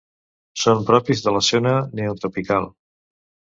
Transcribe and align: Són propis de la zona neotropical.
Són 0.61 0.81
propis 0.87 1.21
de 1.27 1.35
la 1.37 1.43
zona 1.49 1.77
neotropical. 2.01 2.69